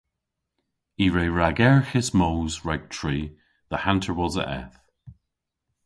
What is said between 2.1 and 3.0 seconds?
moos rag